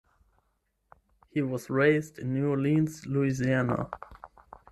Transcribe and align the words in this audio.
He 1.29 1.43
was 1.43 1.69
raised 1.69 2.17
in 2.17 2.33
New 2.33 2.49
Orleans, 2.49 3.05
Louisiana. 3.05 3.87